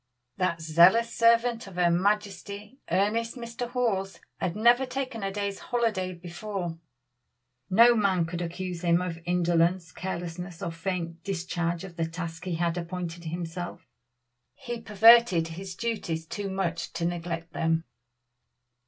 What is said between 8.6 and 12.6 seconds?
him of indolence, carelessness, or faint discharge of the task he